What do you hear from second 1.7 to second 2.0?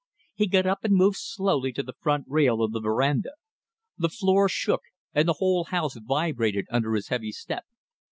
to the